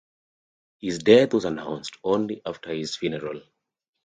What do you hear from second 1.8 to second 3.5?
only after his funeral.